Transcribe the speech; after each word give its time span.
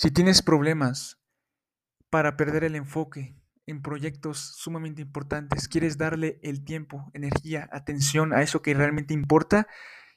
Si 0.00 0.12
tienes 0.12 0.42
problemas 0.42 1.18
para 2.08 2.36
perder 2.36 2.62
el 2.62 2.76
enfoque 2.76 3.34
en 3.66 3.82
proyectos 3.82 4.38
sumamente 4.38 5.02
importantes, 5.02 5.66
quieres 5.66 5.98
darle 5.98 6.38
el 6.44 6.64
tiempo, 6.64 7.10
energía, 7.14 7.68
atención 7.72 8.32
a 8.32 8.42
eso 8.42 8.62
que 8.62 8.74
realmente 8.74 9.12
importa 9.12 9.66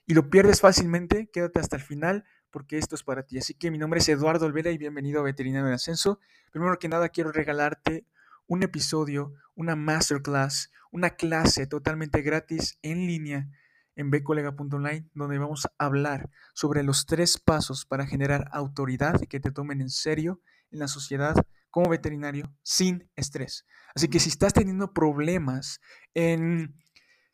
y 0.05 0.13
lo 0.13 0.29
pierdes 0.29 0.61
fácilmente, 0.61 1.31
quédate 1.33 1.59
hasta 1.59 1.77
el 1.77 1.81
final 1.81 2.25
porque 2.51 2.77
esto 2.77 2.93
es 2.93 3.01
para 3.01 3.23
ti. 3.23 3.39
Así 3.39 3.55
que 3.55 3.71
mi 3.71 3.79
nombre 3.79 4.01
es 4.01 4.09
Eduardo 4.09 4.45
Olvera 4.45 4.69
y 4.69 4.77
bienvenido 4.77 5.19
a 5.19 5.23
Veterinario 5.23 5.69
en 5.69 5.73
Ascenso. 5.73 6.19
Primero 6.51 6.77
que 6.77 6.87
nada 6.87 7.09
quiero 7.09 7.31
regalarte 7.31 8.05
un 8.45 8.61
episodio, 8.61 9.33
una 9.55 9.75
masterclass, 9.75 10.71
una 10.91 11.09
clase 11.09 11.65
totalmente 11.65 12.21
gratis 12.21 12.77
en 12.83 13.07
línea 13.07 13.49
en 13.95 14.09
bcolega.online, 14.11 15.09
donde 15.13 15.37
vamos 15.37 15.65
a 15.65 15.85
hablar 15.85 16.29
sobre 16.53 16.83
los 16.83 17.05
tres 17.05 17.37
pasos 17.37 17.85
para 17.85 18.05
generar 18.05 18.49
autoridad 18.51 19.21
y 19.21 19.27
que 19.27 19.39
te 19.39 19.51
tomen 19.51 19.81
en 19.81 19.89
serio 19.89 20.41
en 20.71 20.79
la 20.79 20.87
sociedad 20.87 21.35
como 21.69 21.89
veterinario 21.89 22.53
sin 22.63 23.09
estrés. 23.15 23.65
Así 23.95 24.07
que 24.07 24.19
si 24.19 24.29
estás 24.29 24.53
teniendo 24.53 24.93
problemas 24.93 25.79
en 26.13 26.75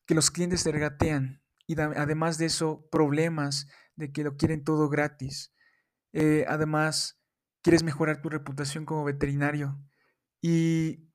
que 0.05 0.15
los 0.15 0.31
clientes 0.31 0.63
te 0.63 0.71
regatean 0.71 1.41
y 1.65 1.79
además 1.79 2.37
de 2.37 2.45
eso 2.45 2.87
problemas 2.91 3.67
de 3.95 4.11
que 4.11 4.23
lo 4.23 4.37
quieren 4.37 4.63
todo 4.63 4.89
gratis, 4.89 5.53
eh, 6.13 6.45
además 6.47 7.19
quieres 7.61 7.83
mejorar 7.83 8.21
tu 8.21 8.29
reputación 8.29 8.85
como 8.85 9.03
veterinario 9.03 9.79
y 10.41 11.09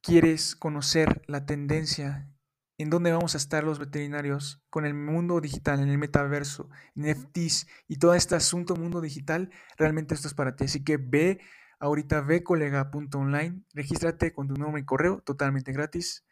quieres 0.00 0.56
conocer 0.56 1.22
la 1.26 1.46
tendencia 1.46 2.30
en 2.78 2.90
dónde 2.90 3.12
vamos 3.12 3.34
a 3.34 3.38
estar 3.38 3.64
los 3.64 3.78
veterinarios 3.78 4.62
con 4.68 4.84
el 4.84 4.94
mundo 4.94 5.40
digital, 5.40 5.80
en 5.80 5.88
el 5.88 5.98
metaverso, 5.98 6.68
en 6.94 7.14
FTs 7.14 7.66
y 7.88 7.98
todo 7.98 8.14
este 8.14 8.34
asunto 8.34 8.76
mundo 8.76 9.00
digital, 9.00 9.50
realmente 9.76 10.14
esto 10.14 10.28
es 10.28 10.34
para 10.34 10.56
ti. 10.56 10.64
Así 10.64 10.84
que 10.84 10.98
ve 10.98 11.40
ahorita 11.78 12.20
vecolega.online, 12.20 13.62
regístrate 13.72 14.32
con 14.32 14.48
tu 14.48 14.54
nombre 14.54 14.82
y 14.82 14.84
correo 14.84 15.20
totalmente 15.20 15.72
gratis, 15.72 16.26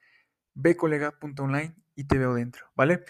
vecolega.online 0.55 1.75
y 1.95 2.05
te 2.05 2.19
veo 2.19 2.35
dentro, 2.35 2.67
¿vale? 2.75 3.05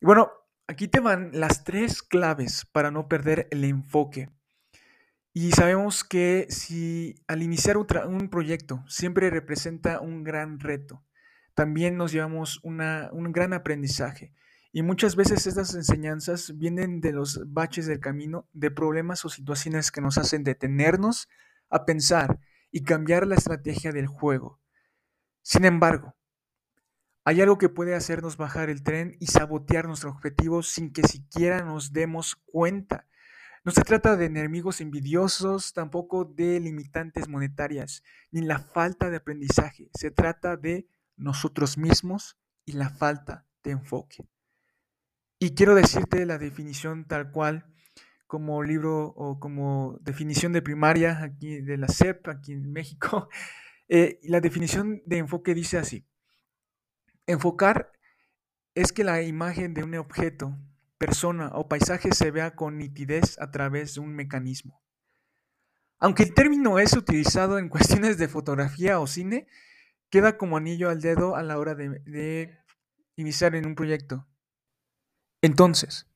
Y 0.00 0.06
bueno, 0.06 0.30
aquí 0.66 0.88
te 0.88 1.00
van 1.00 1.30
las 1.32 1.64
tres 1.64 2.02
claves 2.02 2.66
para 2.70 2.90
no 2.90 3.08
perder 3.08 3.48
el 3.50 3.64
enfoque. 3.64 4.30
Y 5.32 5.52
sabemos 5.52 6.04
que 6.04 6.46
si 6.48 7.16
al 7.26 7.42
iniciar 7.42 7.76
un 7.76 8.28
proyecto 8.28 8.84
siempre 8.86 9.30
representa 9.30 10.00
un 10.00 10.22
gran 10.22 10.60
reto 10.60 11.02
también 11.54 11.96
nos 11.96 12.12
llevamos 12.12 12.60
un 12.62 13.32
gran 13.32 13.52
aprendizaje. 13.52 14.32
Y 14.72 14.82
muchas 14.82 15.14
veces 15.14 15.46
estas 15.46 15.74
enseñanzas 15.74 16.58
vienen 16.58 17.00
de 17.00 17.12
los 17.12 17.40
baches 17.46 17.86
del 17.86 18.00
camino, 18.00 18.48
de 18.52 18.72
problemas 18.72 19.24
o 19.24 19.28
situaciones 19.28 19.92
que 19.92 20.00
nos 20.00 20.18
hacen 20.18 20.42
detenernos 20.42 21.28
a 21.70 21.84
pensar 21.84 22.40
y 22.72 22.82
cambiar 22.82 23.26
la 23.26 23.36
estrategia 23.36 23.92
del 23.92 24.08
juego. 24.08 24.60
Sin 25.42 25.64
embargo, 25.64 26.16
hay 27.24 27.40
algo 27.40 27.56
que 27.56 27.68
puede 27.68 27.94
hacernos 27.94 28.36
bajar 28.36 28.68
el 28.68 28.82
tren 28.82 29.16
y 29.20 29.28
sabotear 29.28 29.86
nuestro 29.86 30.10
objetivo 30.10 30.62
sin 30.62 30.92
que 30.92 31.04
siquiera 31.04 31.64
nos 31.64 31.92
demos 31.92 32.34
cuenta. 32.44 33.06
No 33.62 33.70
se 33.72 33.82
trata 33.82 34.16
de 34.16 34.26
enemigos 34.26 34.80
envidiosos, 34.80 35.72
tampoco 35.72 36.24
de 36.24 36.58
limitantes 36.58 37.28
monetarias, 37.28 38.02
ni 38.30 38.42
la 38.42 38.58
falta 38.58 39.08
de 39.08 39.18
aprendizaje. 39.18 39.88
Se 39.94 40.10
trata 40.10 40.56
de 40.56 40.86
nosotros 41.16 41.78
mismos 41.78 42.38
y 42.64 42.72
la 42.72 42.90
falta 42.90 43.46
de 43.62 43.72
enfoque. 43.72 44.26
Y 45.38 45.54
quiero 45.54 45.74
decirte 45.74 46.24
la 46.26 46.38
definición 46.38 47.06
tal 47.06 47.30
cual 47.30 47.66
como 48.26 48.62
libro 48.62 49.06
o 49.16 49.38
como 49.38 49.98
definición 50.00 50.52
de 50.52 50.62
primaria 50.62 51.22
aquí 51.22 51.60
de 51.60 51.76
la 51.76 51.88
SEP, 51.88 52.28
aquí 52.28 52.52
en 52.52 52.72
México. 52.72 53.28
Eh, 53.86 54.18
la 54.22 54.40
definición 54.40 55.02
de 55.04 55.18
enfoque 55.18 55.52
dice 55.52 55.76
así. 55.76 56.06
Enfocar 57.26 57.92
es 58.74 58.92
que 58.92 59.04
la 59.04 59.20
imagen 59.20 59.74
de 59.74 59.84
un 59.84 59.94
objeto, 59.96 60.58
persona 60.96 61.50
o 61.52 61.68
paisaje 61.68 62.12
se 62.14 62.30
vea 62.30 62.54
con 62.56 62.78
nitidez 62.78 63.38
a 63.38 63.50
través 63.50 63.94
de 63.94 64.00
un 64.00 64.14
mecanismo. 64.14 64.82
Aunque 65.98 66.22
el 66.22 66.32
término 66.32 66.78
es 66.78 66.96
utilizado 66.96 67.58
en 67.58 67.68
cuestiones 67.68 68.16
de 68.16 68.26
fotografía 68.26 68.98
o 69.00 69.06
cine, 69.06 69.46
queda 70.14 70.38
como 70.38 70.56
anillo 70.56 70.90
al 70.90 71.00
dedo 71.00 71.34
a 71.34 71.42
la 71.42 71.58
hora 71.58 71.74
de, 71.74 72.56
iniciar 73.16 73.56
en 73.56 73.66
un 73.66 73.74
proyecto. 73.74 74.28
Entonces, 75.42 76.06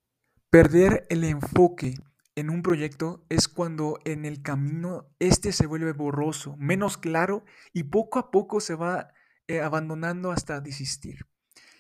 perder 0.50 1.04
el 1.08 1.24
enfoque 1.24 1.96
en 2.36 2.48
un 2.48 2.62
proyecto 2.62 3.26
es 3.28 3.48
cuando 3.48 3.98
en 4.04 4.24
el 4.24 4.40
camino 4.40 5.08
este 5.18 5.50
se 5.50 5.66
vuelve 5.66 5.94
borroso, 5.94 6.54
menos 6.58 6.96
claro 6.96 7.44
y 7.72 7.82
poco 7.84 8.20
a 8.20 8.30
poco 8.30 8.60
se 8.60 8.76
va 8.76 9.12
eh, 9.48 9.62
abandonando 9.62 10.30
hasta 10.30 10.60
desistir. 10.60 11.26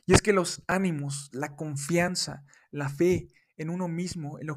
Y 0.04 0.12
es 0.12 0.20
que 0.20 0.32
los 0.32 0.64
ánimos, 0.66 1.30
la 1.32 1.54
confianza, 1.54 2.44
la 2.72 2.88
fe 2.88 3.28
en 3.56 3.70
uno 3.70 3.86
mismo, 3.86 4.40
el, 4.40 4.48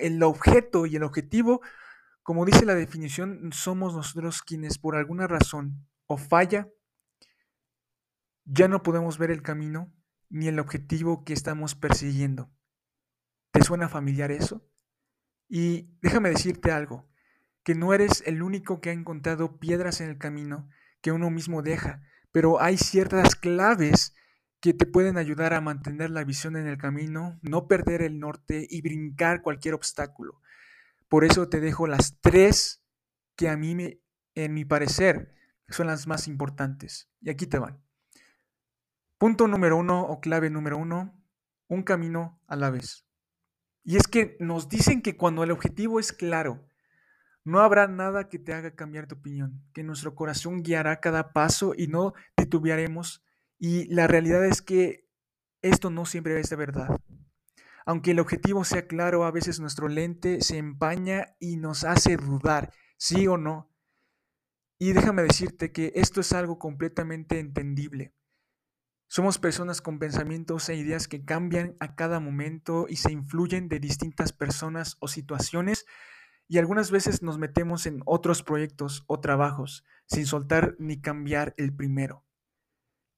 el 0.00 0.22
objeto 0.22 0.84
y 0.84 0.96
el 0.96 1.02
objetivo, 1.02 1.62
como 2.22 2.44
dice 2.44 2.66
la 2.66 2.74
definición, 2.74 3.54
somos 3.54 3.94
nosotros 3.94 4.42
quienes 4.42 4.76
por 4.76 4.96
alguna 4.96 5.26
razón 5.26 5.88
o 6.06 6.18
falla 6.18 6.68
ya 8.46 8.68
no 8.68 8.82
podemos 8.82 9.18
ver 9.18 9.30
el 9.30 9.42
camino 9.42 9.92
ni 10.28 10.48
el 10.48 10.58
objetivo 10.58 11.24
que 11.24 11.32
estamos 11.32 11.74
persiguiendo. 11.74 12.50
¿Te 13.50 13.62
suena 13.62 13.88
familiar 13.88 14.30
eso? 14.30 14.66
Y 15.48 15.90
déjame 16.00 16.30
decirte 16.30 16.72
algo, 16.72 17.08
que 17.62 17.74
no 17.74 17.92
eres 17.92 18.22
el 18.26 18.42
único 18.42 18.80
que 18.80 18.90
ha 18.90 18.92
encontrado 18.92 19.58
piedras 19.58 20.00
en 20.00 20.08
el 20.08 20.18
camino 20.18 20.68
que 21.00 21.12
uno 21.12 21.30
mismo 21.30 21.62
deja, 21.62 22.02
pero 22.32 22.60
hay 22.60 22.76
ciertas 22.76 23.36
claves 23.36 24.14
que 24.60 24.72
te 24.72 24.86
pueden 24.86 25.18
ayudar 25.18 25.54
a 25.54 25.60
mantener 25.60 26.10
la 26.10 26.24
visión 26.24 26.56
en 26.56 26.66
el 26.66 26.78
camino, 26.78 27.38
no 27.42 27.68
perder 27.68 28.02
el 28.02 28.18
norte 28.18 28.66
y 28.68 28.80
brincar 28.82 29.42
cualquier 29.42 29.74
obstáculo. 29.74 30.40
Por 31.08 31.24
eso 31.24 31.48
te 31.48 31.60
dejo 31.60 31.86
las 31.86 32.20
tres 32.20 32.82
que 33.36 33.48
a 33.48 33.56
mí, 33.56 33.74
me, 33.74 34.00
en 34.34 34.54
mi 34.54 34.64
parecer, 34.64 35.34
son 35.68 35.86
las 35.86 36.06
más 36.06 36.26
importantes. 36.26 37.08
Y 37.20 37.30
aquí 37.30 37.46
te 37.46 37.58
van. 37.58 37.85
Punto 39.18 39.48
número 39.48 39.78
uno 39.78 40.02
o 40.02 40.20
clave 40.20 40.50
número 40.50 40.76
uno, 40.76 41.18
un 41.68 41.82
camino 41.82 42.38
a 42.46 42.56
la 42.56 42.70
vez. 42.70 43.06
Y 43.82 43.96
es 43.96 44.08
que 44.08 44.36
nos 44.40 44.68
dicen 44.68 45.00
que 45.00 45.16
cuando 45.16 45.42
el 45.42 45.50
objetivo 45.50 46.00
es 46.00 46.12
claro, 46.12 46.68
no 47.44 47.60
habrá 47.60 47.86
nada 47.86 48.28
que 48.28 48.38
te 48.38 48.52
haga 48.52 48.74
cambiar 48.74 49.06
tu 49.06 49.14
opinión, 49.14 49.62
que 49.72 49.84
nuestro 49.84 50.14
corazón 50.14 50.62
guiará 50.62 51.00
cada 51.00 51.32
paso 51.32 51.72
y 51.76 51.86
no 51.86 52.12
titubearemos. 52.34 53.24
Y 53.58 53.86
la 53.94 54.06
realidad 54.06 54.44
es 54.44 54.60
que 54.60 55.08
esto 55.62 55.88
no 55.88 56.04
siempre 56.04 56.38
es 56.40 56.50
de 56.50 56.56
verdad. 56.56 57.00
Aunque 57.86 58.10
el 58.10 58.18
objetivo 58.18 58.64
sea 58.64 58.88
claro, 58.88 59.24
a 59.24 59.30
veces 59.30 59.60
nuestro 59.60 59.88
lente 59.88 60.42
se 60.42 60.58
empaña 60.58 61.36
y 61.38 61.56
nos 61.56 61.84
hace 61.84 62.16
dudar, 62.16 62.72
sí 62.98 63.28
o 63.28 63.38
no. 63.38 63.70
Y 64.78 64.92
déjame 64.92 65.22
decirte 65.22 65.70
que 65.70 65.92
esto 65.94 66.20
es 66.20 66.32
algo 66.32 66.58
completamente 66.58 67.38
entendible. 67.38 68.12
Somos 69.08 69.38
personas 69.38 69.80
con 69.80 69.98
pensamientos 69.98 70.68
e 70.68 70.74
ideas 70.74 71.06
que 71.06 71.24
cambian 71.24 71.76
a 71.78 71.94
cada 71.94 72.18
momento 72.18 72.86
y 72.88 72.96
se 72.96 73.12
influyen 73.12 73.68
de 73.68 73.78
distintas 73.78 74.32
personas 74.32 74.96
o 74.98 75.06
situaciones 75.06 75.86
y 76.48 76.58
algunas 76.58 76.90
veces 76.90 77.22
nos 77.22 77.38
metemos 77.38 77.86
en 77.86 78.02
otros 78.04 78.42
proyectos 78.42 79.04
o 79.06 79.20
trabajos 79.20 79.84
sin 80.06 80.26
soltar 80.26 80.76
ni 80.78 81.00
cambiar 81.00 81.54
el 81.56 81.74
primero. 81.74 82.24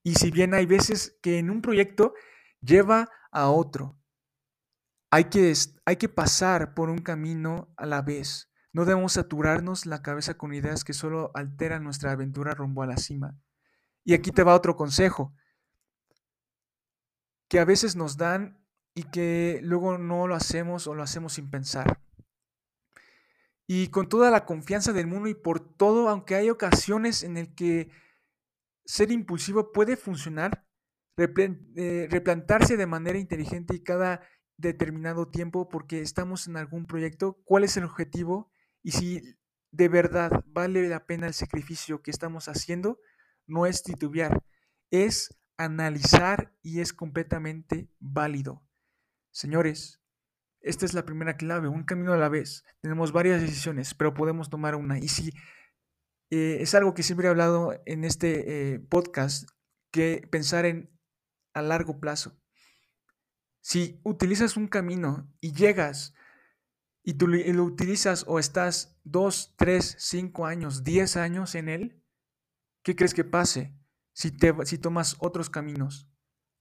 Y 0.03 0.15
si 0.15 0.31
bien 0.31 0.54
hay 0.54 0.66
veces 0.66 1.19
que 1.22 1.38
en 1.38 1.50
un 1.50 1.62
proyecto 1.62 2.14
lleva 2.61 3.08
a 3.31 3.49
otro, 3.49 3.99
hay 5.11 5.25
que, 5.25 5.52
hay 5.87 5.96
que 5.96 6.08
pasar 6.08 6.75
por 6.75 6.91
un 6.91 6.99
camino 6.99 7.73
a 7.76 7.87
la 7.87 8.02
vez. 8.02 8.50
No 8.73 8.84
debemos 8.84 9.14
saturarnos 9.14 9.87
la 9.87 10.02
cabeza 10.02 10.34
con 10.34 10.52
ideas 10.52 10.84
que 10.84 10.93
solo 10.93 11.31
alteran 11.34 11.82
nuestra 11.82 12.12
aventura 12.12 12.55
rumbo 12.55 12.82
a 12.82 12.87
la 12.87 12.99
cima. 12.99 13.38
Y 14.05 14.14
aquí 14.14 14.31
te 14.31 14.43
va 14.43 14.55
otro 14.55 14.76
consejo 14.76 15.34
que 17.49 17.59
a 17.59 17.65
veces 17.65 17.97
nos 17.97 18.17
dan 18.17 18.65
y 18.95 19.05
que 19.05 19.61
luego 19.62 19.99
no 19.99 20.27
lo 20.27 20.35
hacemos 20.35 20.87
o 20.87 20.95
lo 20.95 21.03
hacemos 21.03 21.35
sin 21.35 21.50
pensar. 21.50 22.00
Y 23.67 23.89
con 23.89 24.09
toda 24.09 24.31
la 24.31 24.45
confianza 24.45 24.93
del 24.93 25.06
mundo 25.06 25.29
y 25.29 25.35
por 25.35 25.61
todo, 25.61 26.09
aunque 26.09 26.35
hay 26.35 26.50
ocasiones 26.50 27.23
en 27.23 27.37
el 27.37 27.55
que 27.55 27.91
ser 28.85 29.12
impulsivo 29.12 29.73
puede 29.73 29.97
funcionar, 29.97 30.67
eh, 31.17 32.09
replantarse 32.11 32.77
de 32.77 32.87
manera 32.87 33.19
inteligente 33.19 33.75
y 33.75 33.83
cada 33.83 34.23
determinado 34.56 35.29
tiempo 35.29 35.69
porque 35.69 36.01
estamos 36.01 36.49
en 36.49 36.56
algún 36.56 36.87
proyecto, 36.87 37.41
cuál 37.44 37.65
es 37.65 37.77
el 37.77 37.85
objetivo 37.85 38.51
y 38.83 38.93
si 38.93 39.23
de 39.71 39.89
verdad 39.89 40.44
vale 40.47 40.89
la 40.89 41.06
pena 41.06 41.27
el 41.27 41.35
sacrificio 41.35 42.03
que 42.03 42.11
estamos 42.11 42.49
haciendo, 42.49 42.99
no 43.47 43.67
es 43.67 43.83
titubear, 43.83 44.43
es 44.91 45.38
analizar 45.58 46.55
y 46.62 46.81
es 46.81 46.93
completamente 46.93 47.90
válido. 47.99 48.62
Señores, 49.31 50.00
Esta 50.60 50.84
es 50.84 50.93
la 50.93 51.06
primera 51.06 51.37
clave, 51.37 51.69
un 51.69 51.84
camino 51.84 52.12
a 52.12 52.16
la 52.16 52.28
vez. 52.28 52.64
Tenemos 52.81 53.12
varias 53.12 53.40
decisiones, 53.40 53.94
pero 53.94 54.12
podemos 54.12 54.50
tomar 54.50 54.75
una. 54.75 54.99
Y 54.99 55.06
si 55.06 55.32
eh, 56.31 56.58
es 56.60 56.75
algo 56.75 56.94
que 56.94 57.05
siempre 57.05 57.26
he 57.26 57.31
hablado 57.31 57.81
en 57.87 58.05
este 58.05 58.75
eh, 58.75 58.78
podcast, 58.81 59.49
que 59.93 60.26
pensar 60.31 60.66
en 60.66 60.90
a 61.55 61.62
largo 61.62 62.00
plazo. 62.00 62.40
Si 63.60 64.00
utilizas 64.02 64.56
un 64.56 64.66
camino 64.66 65.32
y 65.40 65.52
llegas 65.52 66.14
y 67.02 67.14
tú 67.14 67.28
lo 67.28 67.64
utilizas 67.64 68.25
o 68.26 68.38
estás 68.38 68.99
dos, 69.05 69.55
tres, 69.56 69.96
cinco 69.99 70.46
años, 70.46 70.84
diez 70.84 71.16
años 71.16 71.55
en 71.55 71.69
él, 71.69 72.05
¿qué 72.82 72.96
crees 72.96 73.14
que 73.14 73.25
pase 73.25 73.78
si, 74.19 74.32
te, 74.32 74.53
si 74.67 74.79
tomas 74.79 75.15
otros 75.20 75.49
caminos 75.49 76.09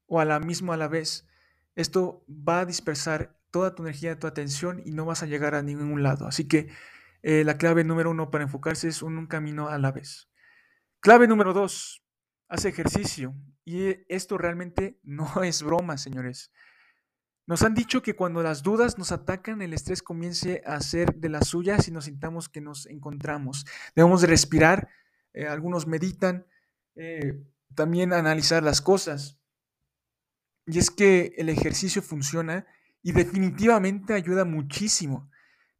o 0.05 0.19
a 0.19 0.25
la 0.25 0.39
misma 0.39 0.75
a 0.75 0.77
la 0.77 0.87
vez? 0.87 1.27
Esto 1.73 2.23
va 2.29 2.59
a 2.59 2.65
dispersar 2.67 3.35
toda 3.49 3.73
tu 3.73 3.81
energía, 3.81 4.19
tu 4.19 4.27
atención 4.27 4.79
y 4.85 4.91
no 4.91 5.05
vas 5.05 5.23
a 5.23 5.25
llegar 5.25 5.55
a 5.55 5.63
ningún 5.63 6.03
lado. 6.03 6.27
Así 6.27 6.47
que 6.47 6.69
eh, 7.23 7.43
la 7.43 7.57
clave 7.57 7.83
número 7.83 8.11
uno 8.11 8.29
para 8.29 8.43
enfocarse 8.43 8.87
es 8.87 9.01
un, 9.01 9.17
un 9.17 9.25
camino 9.25 9.69
a 9.69 9.79
la 9.79 9.91
vez. 9.91 10.29
Clave 10.99 11.27
número 11.27 11.51
dos, 11.51 12.05
hace 12.47 12.69
ejercicio. 12.69 13.33
Y 13.65 14.05
esto 14.07 14.37
realmente 14.37 14.99
no 15.03 15.41
es 15.41 15.63
broma, 15.63 15.97
señores. 15.97 16.51
Nos 17.47 17.63
han 17.63 17.73
dicho 17.73 18.03
que 18.03 18.15
cuando 18.15 18.43
las 18.43 18.61
dudas 18.61 18.99
nos 18.99 19.11
atacan, 19.11 19.63
el 19.63 19.73
estrés 19.73 20.03
comience 20.03 20.61
a 20.63 20.79
ser 20.81 21.15
de 21.15 21.29
las 21.29 21.47
suyas 21.47 21.87
y 21.87 21.91
nos 21.91 22.05
sintamos 22.05 22.49
que 22.49 22.61
nos 22.61 22.85
encontramos. 22.85 23.65
Debemos 23.95 24.21
de 24.21 24.27
respirar, 24.27 24.89
eh, 25.33 25.47
algunos 25.47 25.87
meditan, 25.87 26.45
eh, 26.97 27.43
también 27.75 28.11
analizar 28.11 28.63
las 28.63 28.81
cosas. 28.81 29.39
Y 30.65 30.79
es 30.79 30.91
que 30.91 31.33
el 31.37 31.49
ejercicio 31.49 32.01
funciona 32.01 32.65
y 33.03 33.11
definitivamente 33.11 34.13
ayuda 34.13 34.45
muchísimo. 34.45 35.29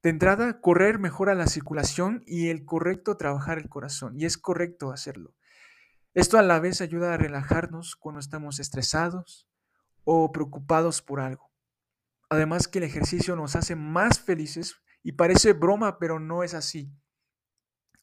De 0.03 0.11
entrada, 0.11 0.61
correr 0.61 0.99
mejora 0.99 1.33
la 1.33 1.47
circulación 1.47 2.23
y 2.25 2.49
el 2.49 2.65
correcto 2.65 3.17
trabajar 3.17 3.57
el 3.57 3.67
corazón. 3.67 4.13
Y 4.19 4.25
es 4.25 4.37
correcto 4.37 4.91
hacerlo. 4.91 5.33
Esto 6.13 6.37
a 6.37 6.43
la 6.43 6.59
vez 6.59 6.81
ayuda 6.81 7.13
a 7.13 7.17
relajarnos 7.17 7.95
cuando 7.95 8.19
estamos 8.19 8.59
estresados 8.59 9.49
o 10.03 10.31
preocupados 10.31 11.01
por 11.01 11.19
algo. 11.19 11.51
Además 12.29 12.67
que 12.67 12.77
el 12.77 12.85
ejercicio 12.85 13.35
nos 13.35 13.55
hace 13.55 13.75
más 13.75 14.19
felices 14.19 14.75
y 15.03 15.13
parece 15.13 15.53
broma, 15.53 15.97
pero 15.97 16.19
no 16.19 16.43
es 16.43 16.53
así. 16.53 16.93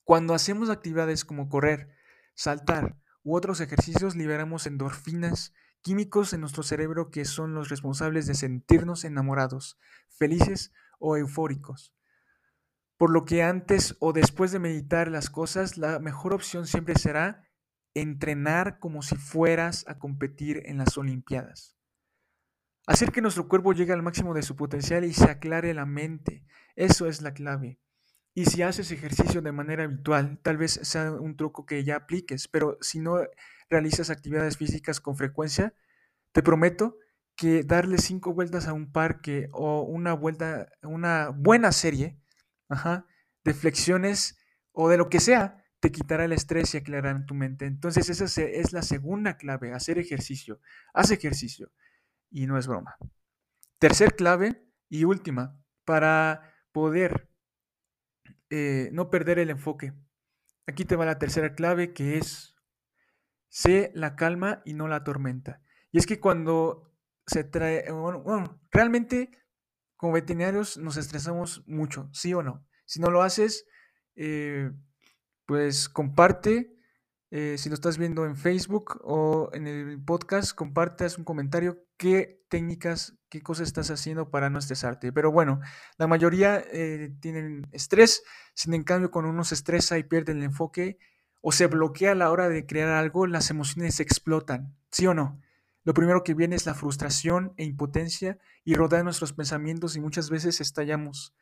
Cuando 0.02 0.34
hacemos 0.34 0.68
actividades 0.68 1.24
como 1.24 1.48
correr, 1.48 1.94
saltar 2.34 2.96
u 3.24 3.34
otros 3.36 3.60
ejercicios, 3.60 4.14
liberamos 4.14 4.66
endorfinas, 4.66 5.52
químicos 5.82 6.32
en 6.32 6.40
nuestro 6.40 6.62
cerebro 6.62 7.10
que 7.10 7.24
son 7.24 7.54
los 7.54 7.68
responsables 7.68 8.26
de 8.26 8.34
sentirnos 8.34 9.04
enamorados, 9.04 9.78
felices 10.08 10.72
o 10.98 11.16
eufóricos. 11.16 11.94
Por 12.96 13.10
lo 13.10 13.24
que 13.24 13.42
antes 13.42 13.96
o 13.98 14.12
después 14.12 14.52
de 14.52 14.60
meditar 14.60 15.10
las 15.10 15.28
cosas, 15.28 15.76
la 15.76 15.98
mejor 15.98 16.32
opción 16.32 16.66
siempre 16.66 16.94
será 16.94 17.48
entrenar 17.94 18.78
como 18.78 19.02
si 19.02 19.16
fueras 19.16 19.84
a 19.88 19.98
competir 19.98 20.62
en 20.66 20.78
las 20.78 20.96
Olimpiadas. 20.96 21.76
Hacer 22.86 23.12
que 23.12 23.22
nuestro 23.22 23.48
cuerpo 23.48 23.72
llegue 23.72 23.92
al 23.92 24.02
máximo 24.02 24.34
de 24.34 24.42
su 24.42 24.56
potencial 24.56 25.04
y 25.04 25.14
se 25.14 25.30
aclare 25.30 25.72
la 25.74 25.86
mente. 25.86 26.44
Eso 26.76 27.06
es 27.06 27.22
la 27.22 27.32
clave. 27.32 27.80
Y 28.34 28.46
si 28.46 28.62
haces 28.62 28.90
ejercicio 28.90 29.40
de 29.42 29.52
manera 29.52 29.84
habitual, 29.84 30.38
tal 30.42 30.56
vez 30.56 30.80
sea 30.82 31.12
un 31.12 31.36
truco 31.36 31.66
que 31.66 31.84
ya 31.84 31.96
apliques, 31.96 32.48
pero 32.48 32.76
si 32.80 32.98
no 32.98 33.18
realizas 33.70 34.10
actividades 34.10 34.56
físicas 34.56 35.00
con 35.00 35.16
frecuencia, 35.16 35.72
te 36.32 36.42
prometo 36.42 36.98
que 37.36 37.62
darle 37.62 37.98
cinco 37.98 38.34
vueltas 38.34 38.66
a 38.66 38.72
un 38.72 38.90
parque 38.90 39.48
o 39.52 39.82
una 39.82 40.14
vuelta, 40.14 40.68
una 40.82 41.28
buena 41.28 41.70
serie 41.70 42.18
de 43.44 43.54
flexiones 43.54 44.36
o 44.72 44.88
de 44.88 44.96
lo 44.96 45.08
que 45.08 45.20
sea, 45.20 45.64
te 45.78 45.92
quitará 45.92 46.24
el 46.24 46.32
estrés 46.32 46.74
y 46.74 46.78
aclarará 46.78 47.24
tu 47.26 47.34
mente. 47.34 47.66
Entonces 47.66 48.08
esa 48.08 48.42
es 48.42 48.72
la 48.72 48.82
segunda 48.82 49.36
clave, 49.36 49.72
hacer 49.72 49.98
ejercicio. 49.98 50.60
Haz 50.92 51.12
ejercicio 51.12 51.70
y 52.30 52.46
no 52.46 52.58
es 52.58 52.66
broma. 52.66 52.96
Tercer 53.78 54.16
clave 54.16 54.66
y 54.88 55.04
última, 55.04 55.56
para 55.84 56.52
poder 56.72 57.28
eh, 58.56 58.88
no 58.92 59.10
perder 59.10 59.40
el 59.40 59.50
enfoque. 59.50 59.92
Aquí 60.68 60.84
te 60.84 60.94
va 60.94 61.04
la 61.04 61.18
tercera 61.18 61.56
clave 61.56 61.92
que 61.92 62.18
es, 62.18 62.54
sé 63.48 63.90
la 63.94 64.14
calma 64.14 64.62
y 64.64 64.74
no 64.74 64.86
la 64.86 65.02
tormenta. 65.02 65.60
Y 65.90 65.98
es 65.98 66.06
que 66.06 66.20
cuando 66.20 66.94
se 67.26 67.42
trae, 67.42 67.90
bueno, 67.90 68.60
realmente 68.70 69.32
como 69.96 70.12
veterinarios 70.12 70.78
nos 70.78 70.96
estresamos 70.96 71.64
mucho, 71.66 72.08
sí 72.12 72.32
o 72.32 72.44
no. 72.44 72.64
Si 72.84 73.00
no 73.00 73.10
lo 73.10 73.22
haces, 73.22 73.66
eh, 74.14 74.70
pues 75.46 75.88
comparte 75.88 76.74
eh, 77.36 77.58
si 77.58 77.68
lo 77.68 77.74
estás 77.74 77.98
viendo 77.98 78.26
en 78.26 78.36
Facebook 78.36 79.00
o 79.02 79.50
en 79.52 79.66
el 79.66 80.00
podcast, 80.00 80.54
compartas 80.54 81.18
un 81.18 81.24
comentario 81.24 81.84
qué 81.96 82.43
técnicas, 82.54 83.16
qué 83.30 83.42
cosas 83.42 83.66
estás 83.66 83.90
haciendo 83.90 84.30
para 84.30 84.48
no 84.48 84.60
estresarte. 84.60 85.12
Pero 85.12 85.32
bueno, 85.32 85.58
la 85.98 86.06
mayoría 86.06 86.62
eh, 86.72 87.12
tienen 87.18 87.66
estrés, 87.72 88.22
sin 88.54 88.74
en 88.74 88.84
cambio 88.84 89.10
cuando 89.10 89.32
uno 89.32 89.42
se 89.42 89.56
estresa 89.56 89.98
y 89.98 90.04
pierde 90.04 90.30
el 90.30 90.42
enfoque 90.44 90.98
o 91.40 91.50
se 91.50 91.66
bloquea 91.66 92.12
a 92.12 92.14
la 92.14 92.30
hora 92.30 92.48
de 92.48 92.64
crear 92.64 92.90
algo, 92.90 93.26
las 93.26 93.50
emociones 93.50 93.98
explotan, 93.98 94.76
¿sí 94.92 95.04
o 95.08 95.14
no? 95.14 95.40
Lo 95.82 95.94
primero 95.94 96.22
que 96.22 96.34
viene 96.34 96.54
es 96.54 96.64
la 96.64 96.74
frustración 96.74 97.54
e 97.56 97.64
impotencia 97.64 98.38
y 98.62 98.74
rodea 98.74 99.02
nuestros 99.02 99.32
pensamientos 99.32 99.96
y 99.96 100.00
muchas 100.00 100.30
veces 100.30 100.60
estallamos. 100.60 101.34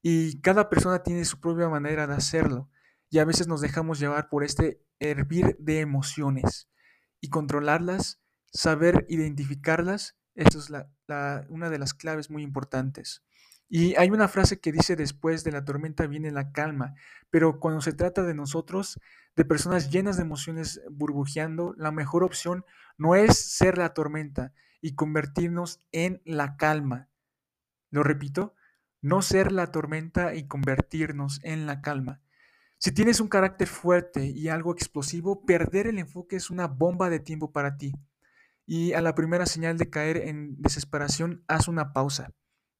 Y 0.00 0.40
cada 0.40 0.70
persona 0.70 1.02
tiene 1.02 1.26
su 1.26 1.40
propia 1.40 1.68
manera 1.68 2.06
de 2.06 2.14
hacerlo 2.14 2.70
y 3.10 3.18
a 3.18 3.26
veces 3.26 3.48
nos 3.48 3.60
dejamos 3.60 4.00
llevar 4.00 4.30
por 4.30 4.44
este 4.44 4.80
hervir 4.98 5.58
de 5.58 5.80
emociones 5.80 6.70
y 7.20 7.28
controlarlas, 7.28 8.18
saber 8.50 9.04
identificarlas, 9.10 10.16
esto 10.34 10.58
es 10.58 10.70
una 11.48 11.70
de 11.70 11.78
las 11.78 11.94
claves 11.94 12.30
muy 12.30 12.42
importantes. 12.42 13.22
Y 13.68 13.94
hay 13.96 14.10
una 14.10 14.28
frase 14.28 14.60
que 14.60 14.72
dice 14.72 14.94
después 14.94 15.42
de 15.42 15.52
la 15.52 15.64
tormenta 15.64 16.06
viene 16.06 16.30
la 16.30 16.52
calma, 16.52 16.94
pero 17.30 17.58
cuando 17.60 17.80
se 17.80 17.92
trata 17.92 18.22
de 18.22 18.34
nosotros, 18.34 19.00
de 19.36 19.44
personas 19.44 19.90
llenas 19.90 20.16
de 20.16 20.22
emociones 20.22 20.80
burbujeando, 20.90 21.74
la 21.76 21.90
mejor 21.90 22.24
opción 22.24 22.64
no 22.98 23.14
es 23.14 23.38
ser 23.38 23.78
la 23.78 23.94
tormenta 23.94 24.52
y 24.80 24.94
convertirnos 24.94 25.80
en 25.92 26.20
la 26.24 26.56
calma. 26.56 27.08
Lo 27.90 28.02
repito, 28.02 28.54
no 29.00 29.22
ser 29.22 29.50
la 29.50 29.70
tormenta 29.70 30.34
y 30.34 30.46
convertirnos 30.46 31.40
en 31.42 31.66
la 31.66 31.80
calma. 31.80 32.20
Si 32.78 32.92
tienes 32.92 33.20
un 33.20 33.28
carácter 33.28 33.66
fuerte 33.66 34.26
y 34.26 34.48
algo 34.48 34.72
explosivo, 34.72 35.44
perder 35.46 35.86
el 35.86 35.98
enfoque 35.98 36.36
es 36.36 36.50
una 36.50 36.66
bomba 36.66 37.08
de 37.08 37.18
tiempo 37.18 37.50
para 37.50 37.76
ti. 37.76 37.92
Y 38.66 38.92
a 38.94 39.00
la 39.00 39.14
primera 39.14 39.46
señal 39.46 39.78
de 39.78 39.90
caer 39.90 40.16
en 40.16 40.60
desesperación, 40.60 41.44
haz 41.48 41.68
una 41.68 41.92
pausa. 41.92 42.32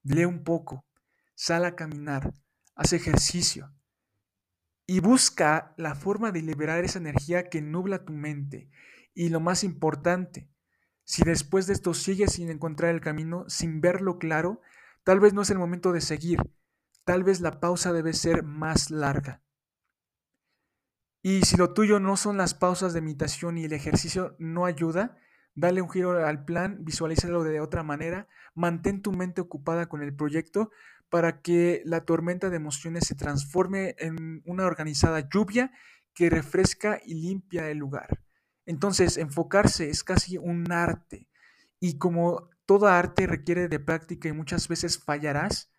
Lee 0.02 0.24
un 0.24 0.44
poco, 0.44 0.86
sal 1.34 1.64
a 1.64 1.76
caminar, 1.76 2.32
haz 2.74 2.92
ejercicio 2.92 3.72
y 4.86 5.00
busca 5.00 5.74
la 5.76 5.94
forma 5.94 6.30
de 6.30 6.42
liberar 6.42 6.84
esa 6.84 6.98
energía 6.98 7.48
que 7.48 7.62
nubla 7.62 8.04
tu 8.04 8.12
mente. 8.12 8.70
Y 9.14 9.28
lo 9.28 9.40
más 9.40 9.64
importante, 9.64 10.50
si 11.04 11.22
después 11.22 11.66
de 11.66 11.74
esto 11.74 11.94
sigues 11.94 12.32
sin 12.32 12.50
encontrar 12.50 12.94
el 12.94 13.00
camino, 13.00 13.44
sin 13.48 13.80
verlo 13.80 14.18
claro, 14.18 14.60
tal 15.04 15.20
vez 15.20 15.32
no 15.32 15.42
es 15.42 15.50
el 15.50 15.58
momento 15.58 15.92
de 15.92 16.00
seguir, 16.00 16.38
tal 17.04 17.24
vez 17.24 17.40
la 17.40 17.60
pausa 17.60 17.92
debe 17.92 18.12
ser 18.12 18.42
más 18.42 18.90
larga. 18.90 19.42
Y 21.22 21.42
si 21.42 21.56
lo 21.56 21.72
tuyo 21.72 22.00
no 22.00 22.18
son 22.18 22.36
las 22.36 22.54
pausas 22.54 22.92
de 22.92 23.00
meditación 23.00 23.56
y 23.56 23.64
el 23.64 23.72
ejercicio 23.72 24.36
no 24.38 24.66
ayuda, 24.66 25.16
dale 25.54 25.80
un 25.80 25.90
giro 25.90 26.26
al 26.26 26.44
plan, 26.44 26.78
visualízalo 26.84 27.44
de 27.44 27.60
otra 27.60 27.82
manera, 27.82 28.28
mantén 28.54 29.02
tu 29.02 29.12
mente 29.12 29.40
ocupada 29.40 29.86
con 29.86 30.02
el 30.02 30.14
proyecto 30.14 30.70
para 31.08 31.42
que 31.42 31.82
la 31.84 32.04
tormenta 32.04 32.50
de 32.50 32.56
emociones 32.56 33.06
se 33.06 33.14
transforme 33.14 33.94
en 33.98 34.42
una 34.44 34.66
organizada 34.66 35.28
lluvia 35.28 35.72
que 36.12 36.30
refresca 36.30 37.00
y 37.04 37.14
limpia 37.14 37.70
el 37.70 37.78
lugar. 37.78 38.20
Entonces, 38.66 39.16
enfocarse 39.16 39.90
es 39.90 40.02
casi 40.02 40.38
un 40.38 40.70
arte 40.72 41.28
y 41.80 41.98
como 41.98 42.48
toda 42.66 42.98
arte 42.98 43.26
requiere 43.26 43.68
de 43.68 43.78
práctica 43.78 44.28
y 44.28 44.32
muchas 44.32 44.68
veces 44.68 45.02
fallarás, 45.02 45.70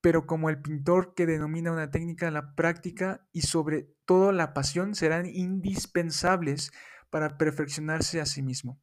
pero 0.00 0.26
como 0.26 0.50
el 0.50 0.60
pintor 0.60 1.14
que 1.14 1.26
denomina 1.26 1.72
una 1.72 1.90
técnica, 1.90 2.30
la 2.30 2.54
práctica 2.54 3.26
y 3.32 3.42
sobre 3.42 3.88
todo 4.04 4.32
la 4.32 4.54
pasión 4.54 4.94
serán 4.94 5.26
indispensables 5.26 6.72
para 7.10 7.36
perfeccionarse 7.38 8.20
a 8.20 8.26
sí 8.26 8.42
mismo. 8.42 8.80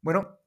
Bueno, 0.00 0.38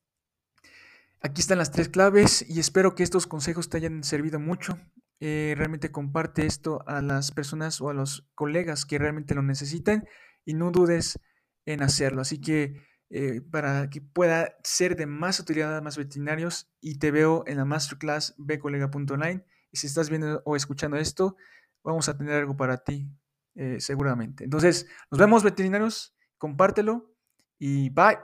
aquí 1.21 1.41
están 1.41 1.57
las 1.57 1.71
tres 1.71 1.89
claves 1.89 2.45
y 2.47 2.59
espero 2.59 2.95
que 2.95 3.03
estos 3.03 3.27
consejos 3.27 3.69
te 3.69 3.77
hayan 3.77 4.03
servido 4.03 4.39
mucho. 4.39 4.79
Eh, 5.19 5.53
realmente 5.55 5.91
comparte 5.91 6.45
esto 6.45 6.83
a 6.87 7.01
las 7.01 7.31
personas 7.31 7.79
o 7.79 7.89
a 7.89 7.93
los 7.93 8.27
colegas 8.33 8.85
que 8.85 8.97
realmente 8.97 9.35
lo 9.35 9.43
necesitan 9.43 10.07
y 10.45 10.53
no 10.53 10.71
dudes 10.71 11.19
en 11.65 11.83
hacerlo. 11.83 12.21
Así 12.21 12.39
que 12.39 12.81
eh, 13.09 13.41
para 13.41 13.89
que 13.89 14.01
pueda 14.01 14.55
ser 14.63 14.95
de 14.95 15.05
más 15.05 15.39
utilidad 15.39 15.77
a 15.77 15.81
más 15.81 15.97
veterinarios 15.97 16.71
y 16.79 16.97
te 16.97 17.11
veo 17.11 17.43
en 17.45 17.57
la 17.57 17.65
masterclass 17.65 18.33
bcolega.online 18.37 19.45
y 19.71 19.77
si 19.77 19.87
estás 19.87 20.09
viendo 20.09 20.41
o 20.45 20.55
escuchando 20.55 20.97
esto, 20.97 21.35
vamos 21.83 22.07
a 22.09 22.17
tener 22.17 22.35
algo 22.35 22.55
para 22.55 22.77
ti 22.77 23.09
eh, 23.55 23.79
seguramente. 23.79 24.43
Entonces, 24.43 24.87
nos 25.09 25.19
vemos 25.19 25.43
veterinarios, 25.43 26.15
compártelo 26.37 27.13
y 27.59 27.89
bye. 27.89 28.17